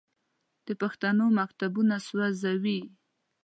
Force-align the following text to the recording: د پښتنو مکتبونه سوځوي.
د 0.65 0.67
پښتنو 0.81 1.25
مکتبونه 1.39 1.95
سوځوي. 2.07 2.79